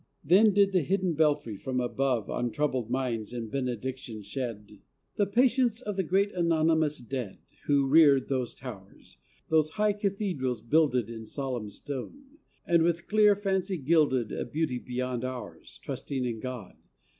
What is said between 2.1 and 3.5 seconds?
On troubled minds in